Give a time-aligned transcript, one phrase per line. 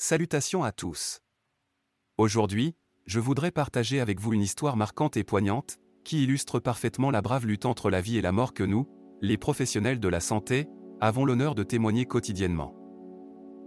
[0.00, 1.22] Salutations à tous.
[2.18, 7.20] Aujourd'hui, je voudrais partager avec vous une histoire marquante et poignante, qui illustre parfaitement la
[7.20, 8.86] brave lutte entre la vie et la mort que nous,
[9.22, 10.68] les professionnels de la santé,
[11.00, 12.76] avons l'honneur de témoigner quotidiennement.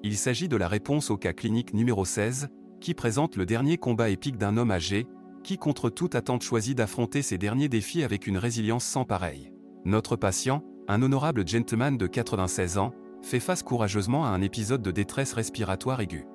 [0.03, 2.47] Il s'agit de la réponse au cas clinique numéro 16,
[2.79, 5.07] qui présente le dernier combat épique d'un homme âgé,
[5.43, 9.51] qui contre toute attente choisit d'affronter ces derniers défis avec une résilience sans pareille.
[9.83, 14.91] Notre patient, un honorable gentleman de 96 ans, fait face courageusement à un épisode de
[14.91, 16.25] détresse respiratoire aiguë.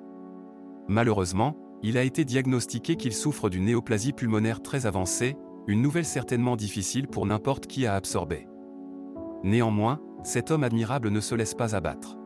[0.87, 5.35] Malheureusement, il a été diagnostiqué qu'il souffre d'une néoplasie pulmonaire très avancée,
[5.67, 8.47] une nouvelle certainement difficile pour n'importe qui à absorber.
[9.43, 12.17] Néanmoins, cet homme admirable ne se laisse pas abattre.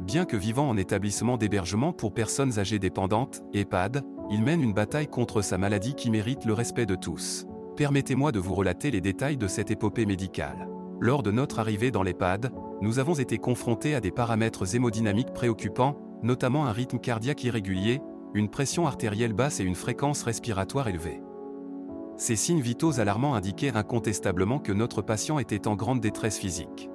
[0.00, 5.08] Bien que vivant en établissement d'hébergement pour personnes âgées dépendantes, EHPAD, il mène une bataille
[5.08, 7.46] contre sa maladie qui mérite le respect de tous.
[7.76, 10.68] Permettez-moi de vous relater les détails de cette épopée médicale.
[11.00, 15.96] Lors de notre arrivée dans l'EHPAD, nous avons été confrontés à des paramètres hémodynamiques préoccupants,
[16.24, 18.00] notamment un rythme cardiaque irrégulier,
[18.34, 21.22] une pression artérielle basse et une fréquence respiratoire élevée.
[22.16, 26.90] Ces signes vitaux alarmants indiquaient incontestablement que notre patient était en grande détresse physique.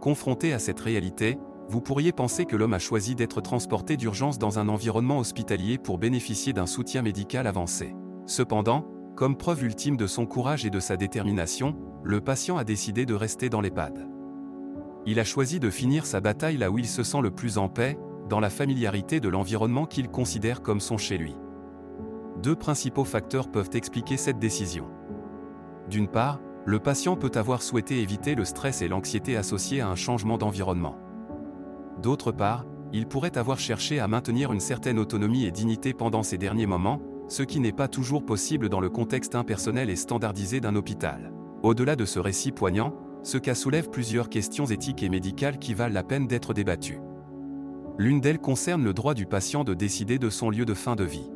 [0.00, 4.58] Confronté à cette réalité, vous pourriez penser que l'homme a choisi d'être transporté d'urgence dans
[4.58, 7.94] un environnement hospitalier pour bénéficier d'un soutien médical avancé.
[8.26, 8.84] Cependant,
[9.14, 13.14] comme preuve ultime de son courage et de sa détermination, le patient a décidé de
[13.14, 14.17] rester dans l'EHPAD
[15.06, 17.68] il a choisi de finir sa bataille là où il se sent le plus en
[17.68, 21.34] paix, dans la familiarité de l'environnement qu'il considère comme son chez lui.
[22.42, 24.86] Deux principaux facteurs peuvent expliquer cette décision.
[25.88, 29.96] D'une part, le patient peut avoir souhaité éviter le stress et l'anxiété associés à un
[29.96, 30.96] changement d'environnement.
[32.02, 36.38] D'autre part, il pourrait avoir cherché à maintenir une certaine autonomie et dignité pendant ces
[36.38, 40.76] derniers moments, ce qui n'est pas toujours possible dans le contexte impersonnel et standardisé d'un
[40.76, 41.32] hôpital.
[41.62, 45.94] Au-delà de ce récit poignant, ce cas soulève plusieurs questions éthiques et médicales qui valent
[45.94, 47.00] la peine d'être débattues.
[47.98, 51.04] L'une d'elles concerne le droit du patient de décider de son lieu de fin de
[51.04, 51.30] vie.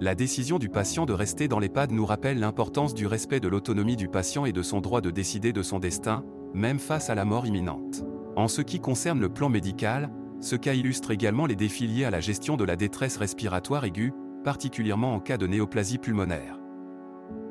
[0.00, 3.96] La décision du patient de rester dans l'EHPAD nous rappelle l'importance du respect de l'autonomie
[3.96, 7.24] du patient et de son droit de décider de son destin, même face à la
[7.24, 8.02] mort imminente.
[8.34, 10.10] En ce qui concerne le plan médical,
[10.40, 14.12] ce cas illustre également les défis liés à la gestion de la détresse respiratoire aiguë,
[14.42, 16.59] particulièrement en cas de néoplasie pulmonaire.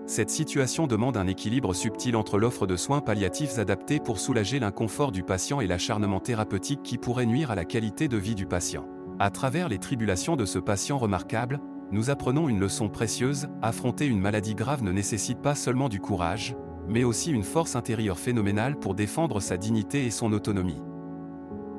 [0.09, 5.11] Cette situation demande un équilibre subtil entre l'offre de soins palliatifs adaptés pour soulager l'inconfort
[5.11, 8.87] du patient et l'acharnement thérapeutique qui pourrait nuire à la qualité de vie du patient.
[9.19, 11.59] À travers les tribulations de ce patient remarquable,
[11.91, 16.55] nous apprenons une leçon précieuse, affronter une maladie grave ne nécessite pas seulement du courage,
[16.87, 20.81] mais aussi une force intérieure phénoménale pour défendre sa dignité et son autonomie.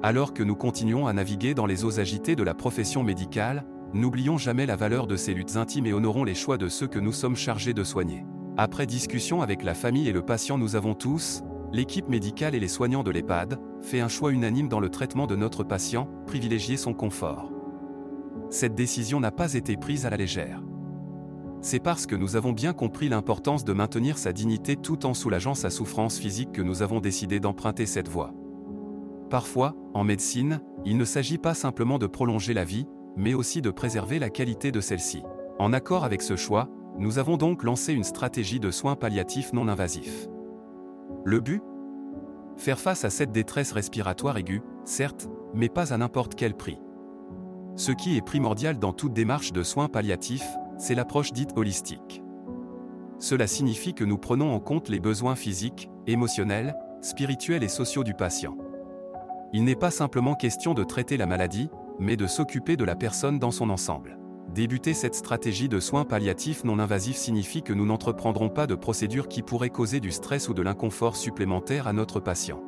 [0.04, 4.38] Alors que nous continuons à naviguer dans les eaux agitées de la profession médicale, N'oublions
[4.38, 7.12] jamais la valeur de ces luttes intimes et honorons les choix de ceux que nous
[7.12, 8.24] sommes chargés de soigner.
[8.56, 11.42] Après discussion avec la famille et le patient, nous avons tous,
[11.72, 15.34] l'équipe médicale et les soignants de l'EHPAD, fait un choix unanime dans le traitement de
[15.34, 17.50] notre patient, privilégier son confort.
[18.48, 20.62] Cette décision n'a pas été prise à la légère.
[21.60, 25.54] C'est parce que nous avons bien compris l'importance de maintenir sa dignité tout en soulageant
[25.54, 28.32] sa souffrance physique que nous avons décidé d'emprunter cette voie.
[29.30, 32.86] Parfois, en médecine, il ne s'agit pas simplement de prolonger la vie,
[33.16, 35.22] mais aussi de préserver la qualité de celle-ci.
[35.58, 39.68] En accord avec ce choix, nous avons donc lancé une stratégie de soins palliatifs non
[39.68, 40.28] invasifs.
[41.24, 41.62] Le but?
[42.56, 46.78] Faire face à cette détresse respiratoire aiguë, certes, mais pas à n'importe quel prix.
[47.76, 52.22] Ce qui est primordial dans toute démarche de soins palliatifs, c'est l'approche dite holistique.
[53.18, 58.14] Cela signifie que nous prenons en compte les besoins physiques, émotionnels, spirituels et sociaux du
[58.14, 58.56] patient.
[59.52, 63.38] Il n'est pas simplement question de traiter la maladie, mais de s'occuper de la personne
[63.38, 64.18] dans son ensemble.
[64.54, 69.28] Débuter cette stratégie de soins palliatifs non invasifs signifie que nous n'entreprendrons pas de procédures
[69.28, 72.60] qui pourraient causer du stress ou de l'inconfort supplémentaire à notre patient.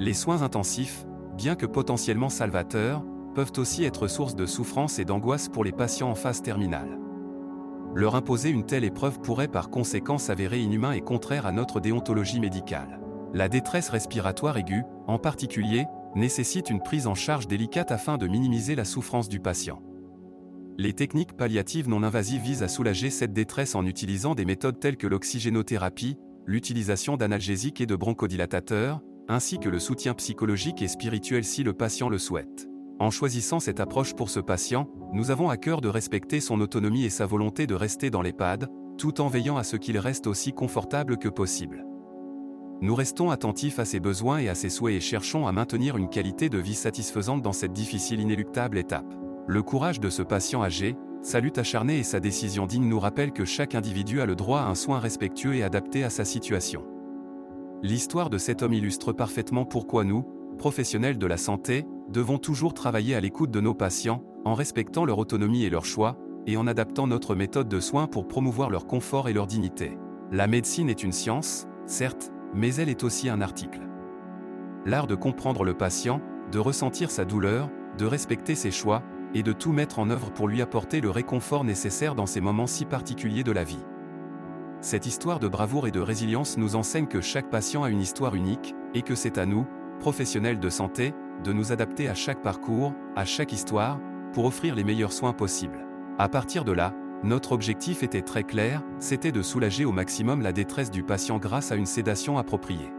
[0.00, 1.06] Les soins intensifs,
[1.36, 3.04] bien que potentiellement salvateurs,
[3.36, 6.98] peuvent aussi être source de souffrance et d'angoisse pour les patients en phase terminale.
[7.94, 12.40] Leur imposer une telle épreuve pourrait par conséquent s'avérer inhumain et contraire à notre déontologie
[12.40, 13.00] médicale.
[13.32, 18.74] La détresse respiratoire aiguë, en particulier, nécessite une prise en charge délicate afin de minimiser
[18.74, 19.82] la souffrance du patient.
[20.78, 24.96] Les techniques palliatives non invasives visent à soulager cette détresse en utilisant des méthodes telles
[24.96, 31.62] que l'oxygénothérapie, l'utilisation d'analgésiques et de bronchodilatateurs, ainsi que le soutien psychologique et spirituel si
[31.62, 32.66] le patient le souhaite.
[32.98, 37.04] En choisissant cette approche pour ce patient, nous avons à cœur de respecter son autonomie
[37.04, 38.68] et sa volonté de rester dans l'EHPAD,
[38.98, 41.84] tout en veillant à ce qu'il reste aussi confortable que possible.
[42.82, 46.08] Nous restons attentifs à ses besoins et à ses souhaits et cherchons à maintenir une
[46.08, 49.14] qualité de vie satisfaisante dans cette difficile inéluctable étape.
[49.46, 53.32] Le courage de ce patient âgé, sa lutte acharnée et sa décision digne nous rappellent
[53.32, 56.82] que chaque individu a le droit à un soin respectueux et adapté à sa situation.
[57.82, 60.24] L'histoire de cet homme illustre parfaitement pourquoi nous,
[60.56, 65.18] professionnels de la santé, devons toujours travailler à l'écoute de nos patients, en respectant leur
[65.18, 66.16] autonomie et leurs choix,
[66.46, 69.98] et en adaptant notre méthode de soins pour promouvoir leur confort et leur dignité.
[70.32, 73.80] La médecine est une science, certes, mais elle est aussi un article.
[74.86, 76.20] L'art de comprendre le patient,
[76.50, 79.02] de ressentir sa douleur, de respecter ses choix,
[79.34, 82.66] et de tout mettre en œuvre pour lui apporter le réconfort nécessaire dans ces moments
[82.66, 83.84] si particuliers de la vie.
[84.80, 88.34] Cette histoire de bravoure et de résilience nous enseigne que chaque patient a une histoire
[88.34, 89.66] unique, et que c'est à nous,
[90.00, 91.14] professionnels de santé,
[91.44, 94.00] de nous adapter à chaque parcours, à chaque histoire,
[94.32, 95.86] pour offrir les meilleurs soins possibles.
[96.18, 100.52] À partir de là, notre objectif était très clair, c'était de soulager au maximum la
[100.52, 102.92] détresse du patient grâce à une sédation appropriée.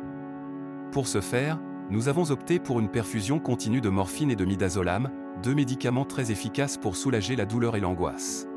[0.91, 1.59] Pour ce faire,
[1.89, 5.09] nous avons opté pour une perfusion continue de morphine et de midazolam,
[5.41, 8.47] deux médicaments très efficaces pour soulager la douleur et l'angoisse.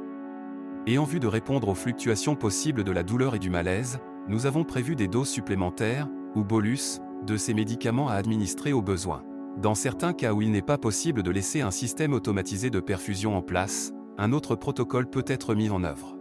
[0.86, 4.44] Et en vue de répondre aux fluctuations possibles de la douleur et du malaise, nous
[4.44, 9.22] avons prévu des doses supplémentaires, ou bolus, de ces médicaments à administrer au besoin.
[9.56, 13.36] Dans certains cas où il n'est pas possible de laisser un système automatisé de perfusion
[13.36, 16.16] en place, un autre protocole peut être mis en œuvre.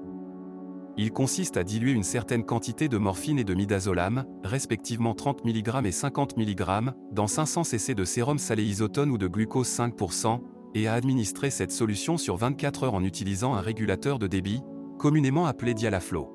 [0.96, 5.86] Il consiste à diluer une certaine quantité de morphine et de midazolam, respectivement 30 mg
[5.86, 10.40] et 50 mg, dans 500 cc de sérum salé isotone ou de glucose 5%,
[10.76, 14.62] et à administrer cette solution sur 24 heures en utilisant un régulateur de débit,
[15.00, 16.30] communément appelé Dialaflow.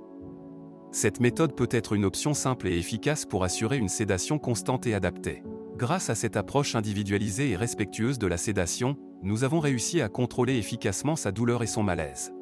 [0.90, 4.94] Cette méthode peut être une option simple et efficace pour assurer une sédation constante et
[4.94, 5.42] adaptée.
[5.78, 10.56] Grâce à cette approche individualisée et respectueuse de la sédation, nous avons réussi à contrôler
[10.56, 12.32] efficacement sa douleur et son malaise.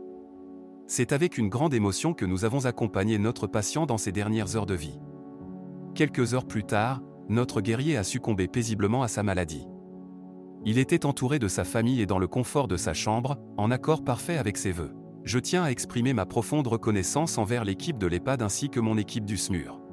[0.87, 4.65] C'est avec une grande émotion que nous avons accompagné notre patient dans ses dernières heures
[4.65, 4.99] de vie.
[5.95, 9.67] Quelques heures plus tard, notre guerrier a succombé paisiblement à sa maladie.
[10.65, 14.03] Il était entouré de sa famille et dans le confort de sa chambre, en accord
[14.03, 14.95] parfait avec ses voeux.
[15.25, 19.27] Je tiens à exprimer ma profonde reconnaissance envers l'équipe de l'EHPAD ainsi que mon équipe
[19.27, 19.86] du SMUR.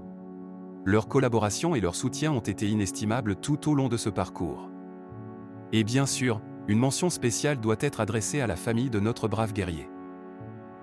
[0.86, 4.70] Leur collaboration et leur soutien ont été inestimables tout au long de ce parcours.
[5.72, 9.54] Et bien sûr, une mention spéciale doit être adressée à la famille de notre brave
[9.54, 9.90] guerrier.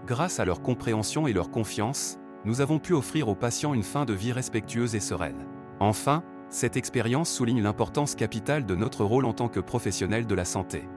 [0.06, 4.06] Grâce à leur compréhension et leur confiance, nous avons pu offrir aux patients une fin
[4.06, 5.46] de vie respectueuse et sereine.
[5.80, 10.46] Enfin, cette expérience souligne l'importance capitale de notre rôle en tant que professionnel de la
[10.46, 10.88] santé.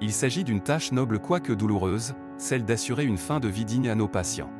[0.00, 3.94] Il s'agit d'une tâche noble quoique douloureuse, celle d'assurer une fin de vie digne à
[3.94, 4.50] nos patients.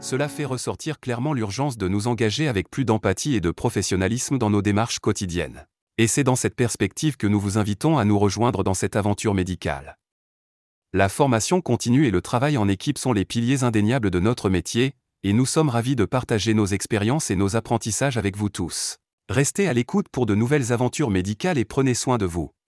[0.00, 4.48] Cela fait ressortir clairement l'urgence de nous engager avec plus d'empathie et de professionnalisme dans
[4.48, 5.66] nos démarches quotidiennes.
[5.98, 9.34] Et c'est dans cette perspective que nous vous invitons à nous rejoindre dans cette aventure
[9.34, 9.98] médicale.
[10.92, 14.94] La formation continue et le travail en équipe sont les piliers indéniables de notre métier,
[15.24, 18.98] et nous sommes ravis de partager nos expériences et nos apprentissages avec vous tous.
[19.28, 22.52] Restez à l'écoute pour de nouvelles aventures médicales et prenez soin de vous.